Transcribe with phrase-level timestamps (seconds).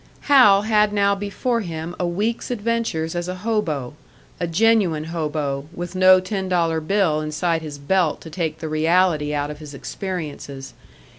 [0.21, 3.93] Hal had now before him a week's adventures as a hobo:
[4.39, 9.31] a genuine hobo, with no ten dollar bill inside his belt to take the reality
[9.31, 10.73] out of his experiences.